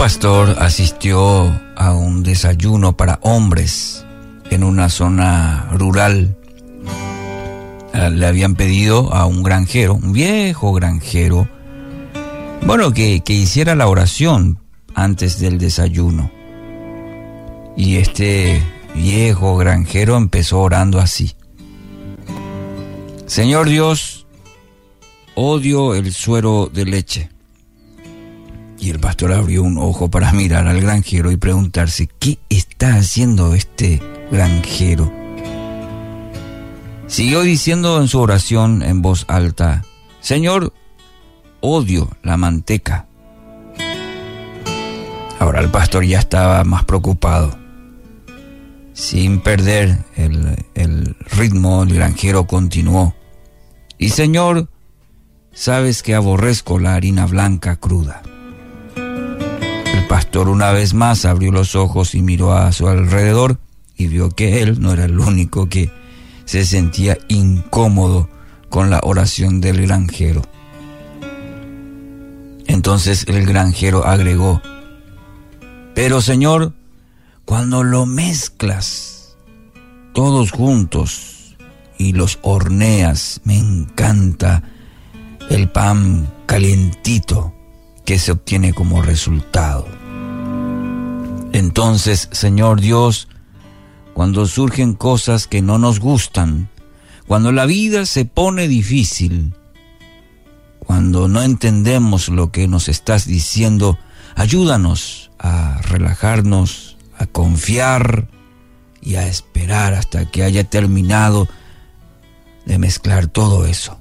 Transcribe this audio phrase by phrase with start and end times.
[0.00, 4.06] pastor asistió a un desayuno para hombres
[4.48, 6.38] en una zona rural.
[7.92, 11.46] Eh, le habían pedido a un granjero, un viejo granjero,
[12.62, 14.58] bueno, que, que hiciera la oración
[14.94, 16.30] antes del desayuno.
[17.76, 18.62] Y este
[18.94, 21.36] viejo granjero empezó orando así.
[23.26, 24.26] Señor Dios,
[25.34, 27.28] odio el suero de leche.
[28.80, 33.54] Y el pastor abrió un ojo para mirar al granjero y preguntarse, ¿qué está haciendo
[33.54, 34.00] este
[34.32, 35.12] granjero?
[37.06, 39.84] Siguió diciendo en su oración en voz alta,
[40.20, 40.72] Señor,
[41.60, 43.06] odio la manteca.
[45.38, 47.58] Ahora el pastor ya estaba más preocupado.
[48.94, 53.14] Sin perder el, ritmo, el granjero continuó.
[53.98, 54.68] Y Señor,
[55.52, 58.22] sabes que aborrezco la harina blanca cruda.
[60.32, 63.58] Una vez más abrió los ojos y miró a su alrededor
[63.96, 65.92] y vio que él no era el único que
[66.44, 68.28] se sentía incómodo
[68.68, 70.42] con la oración del granjero.
[72.66, 74.62] Entonces el granjero agregó,
[75.94, 76.74] pero Señor,
[77.44, 79.36] cuando lo mezclas
[80.14, 81.56] todos juntos
[81.98, 84.62] y los horneas, me encanta
[85.48, 87.54] el pan calientito
[88.04, 89.99] que se obtiene como resultado.
[91.52, 93.28] Entonces, Señor Dios,
[94.14, 96.68] cuando surgen cosas que no nos gustan,
[97.26, 99.54] cuando la vida se pone difícil,
[100.78, 103.98] cuando no entendemos lo que nos estás diciendo,
[104.34, 108.28] ayúdanos a relajarnos, a confiar
[109.00, 111.48] y a esperar hasta que haya terminado
[112.66, 114.00] de mezclar todo eso.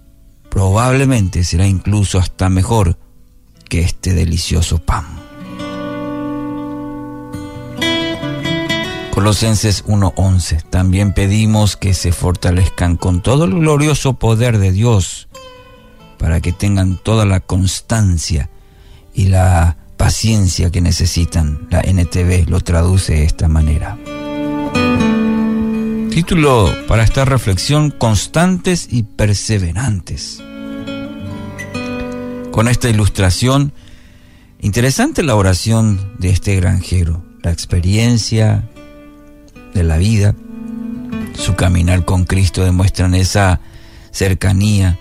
[0.50, 2.98] Probablemente será incluso hasta mejor
[3.70, 5.29] que este delicioso pan.
[9.20, 10.64] Colosenses 1:11.
[10.70, 15.28] También pedimos que se fortalezcan con todo el glorioso poder de Dios
[16.18, 18.50] para que tengan toda la constancia
[19.14, 21.68] y la paciencia que necesitan.
[21.70, 23.98] La NTV lo traduce de esta manera.
[26.12, 30.42] Título para esta reflexión, constantes y perseverantes.
[32.52, 33.74] Con esta ilustración,
[34.62, 38.70] interesante la oración de este granjero, la experiencia
[39.74, 40.36] de la vida,
[41.36, 43.60] su caminar con Cristo demuestran esa
[44.12, 45.00] cercanía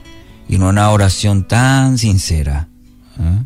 [0.48, 2.68] y una oración tan sincera.
[3.18, 3.42] ¿eh?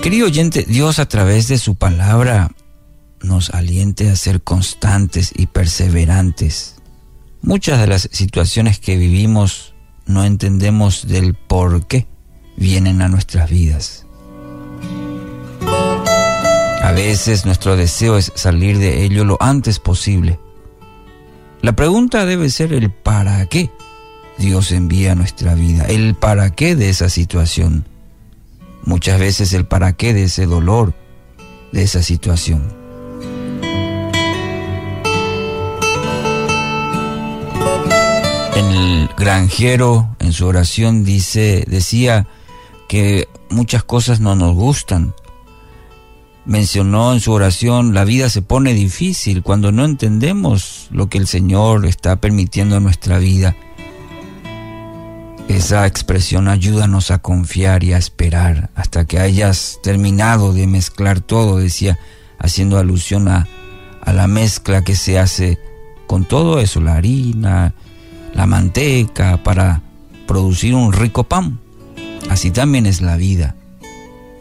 [0.00, 2.52] Querido oyente, Dios a través de su palabra
[3.22, 6.76] nos aliente a ser constantes y perseverantes.
[7.42, 9.74] Muchas de las situaciones que vivimos
[10.06, 12.06] no entendemos del por qué
[12.56, 14.05] vienen a nuestras vidas.
[16.86, 20.38] A veces nuestro deseo es salir de ello lo antes posible.
[21.60, 23.72] La pregunta debe ser el para qué
[24.38, 27.88] Dios envía a nuestra vida, el para qué de esa situación.
[28.84, 30.94] Muchas veces el para qué de ese dolor,
[31.72, 32.72] de esa situación.
[38.54, 42.28] El granjero en su oración dice, decía
[42.88, 45.14] que muchas cosas no nos gustan.
[46.46, 51.26] Mencionó en su oración, la vida se pone difícil cuando no entendemos lo que el
[51.26, 53.56] Señor está permitiendo en nuestra vida.
[55.48, 61.58] Esa expresión ayúdanos a confiar y a esperar hasta que hayas terminado de mezclar todo,
[61.58, 61.98] decía,
[62.38, 63.48] haciendo alusión a,
[64.00, 65.58] a la mezcla que se hace
[66.06, 67.74] con todo eso, la harina,
[68.34, 69.82] la manteca, para
[70.28, 71.58] producir un rico pan.
[72.30, 73.55] Así también es la vida.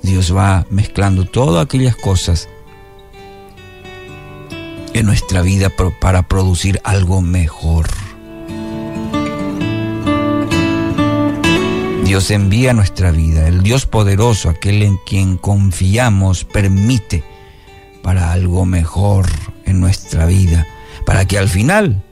[0.06, 2.48] Dios va mezclando todas aquellas cosas
[4.94, 7.88] en nuestra vida para producir algo mejor.
[12.06, 17.24] Dios envía nuestra vida, el Dios poderoso, aquel en quien confiamos, permite
[18.04, 19.26] para algo mejor
[19.66, 20.68] en nuestra vida,
[21.06, 22.04] para que al final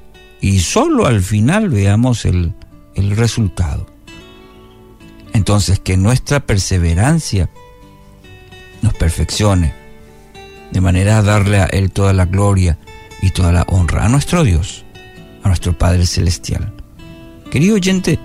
[0.41, 2.53] y solo al final veamos el,
[2.95, 3.85] el resultado.
[5.31, 7.49] Entonces que nuestra perseverancia
[9.03, 9.73] perfeccione,
[10.71, 12.77] de manera a darle a Él toda la gloria
[13.21, 14.85] y toda la honra, a nuestro Dios,
[15.43, 16.73] a nuestro Padre Celestial.
[17.51, 18.17] Querido oyente,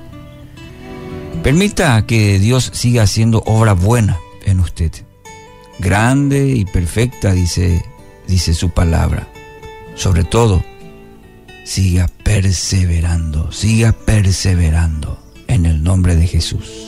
[1.43, 4.93] permita que Dios siga haciendo obra buena en usted,
[5.81, 7.85] grande y perfecta, dice,
[8.29, 9.27] dice su palabra.
[9.97, 10.65] Sobre todo,
[11.65, 16.88] siga perseverando, siga perseverando en el nombre de Jesús.